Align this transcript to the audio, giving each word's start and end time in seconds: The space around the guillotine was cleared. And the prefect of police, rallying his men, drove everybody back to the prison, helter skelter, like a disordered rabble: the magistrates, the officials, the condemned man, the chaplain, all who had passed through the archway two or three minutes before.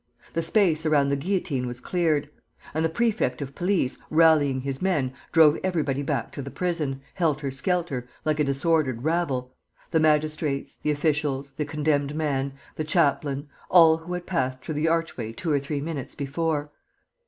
The 0.33 0.41
space 0.41 0.83
around 0.83 1.09
the 1.09 1.15
guillotine 1.15 1.67
was 1.67 1.79
cleared. 1.79 2.27
And 2.73 2.83
the 2.83 2.89
prefect 2.89 3.39
of 3.39 3.53
police, 3.53 3.99
rallying 4.09 4.61
his 4.61 4.81
men, 4.81 5.13
drove 5.31 5.59
everybody 5.63 6.01
back 6.01 6.31
to 6.31 6.41
the 6.41 6.49
prison, 6.49 7.01
helter 7.13 7.51
skelter, 7.51 8.07
like 8.25 8.39
a 8.39 8.43
disordered 8.43 9.03
rabble: 9.03 9.53
the 9.91 9.99
magistrates, 9.99 10.79
the 10.81 10.89
officials, 10.89 11.53
the 11.55 11.65
condemned 11.65 12.15
man, 12.15 12.53
the 12.77 12.83
chaplain, 12.83 13.47
all 13.69 13.97
who 13.97 14.13
had 14.13 14.25
passed 14.25 14.63
through 14.63 14.73
the 14.73 14.87
archway 14.87 15.31
two 15.33 15.51
or 15.51 15.59
three 15.59 15.81
minutes 15.81 16.15
before. 16.15 16.71